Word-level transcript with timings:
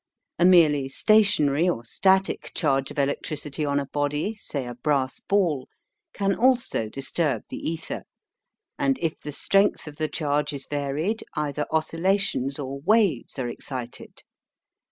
A 0.39 0.45
merely 0.45 0.89
stationary 0.89 1.69
or 1.69 1.85
"static" 1.85 2.53
charge 2.55 2.89
of 2.89 2.97
electricity 2.97 3.63
on 3.63 3.79
a 3.79 3.85
body, 3.85 4.33
say 4.37 4.65
a 4.65 4.73
brass 4.73 5.19
ball, 5.19 5.67
can 6.11 6.33
also 6.33 6.89
disturb 6.89 7.43
the 7.49 7.57
ether; 7.69 8.05
and 8.79 8.97
if 8.99 9.21
the 9.21 9.31
strength 9.31 9.85
of 9.85 9.97
the 9.97 10.07
charge 10.09 10.53
is 10.53 10.65
varied, 10.65 11.23
ether 11.37 11.67
oscillations 11.69 12.57
or 12.57 12.79
waves 12.79 13.37
are 13.37 13.47
excited. 13.47 14.23